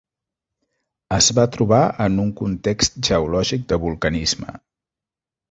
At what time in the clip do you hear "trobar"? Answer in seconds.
1.55-1.81